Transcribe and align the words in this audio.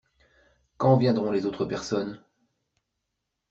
Quand 0.77 0.97
viendront 0.97 1.29
les 1.29 1.45
autres 1.45 1.63
personnes? 1.65 2.23